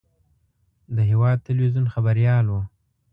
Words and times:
د 0.95 0.97
هېواد 1.09 1.37
تلویزیون 1.47 1.85
خبریال 1.93 2.45
و. 2.49 2.53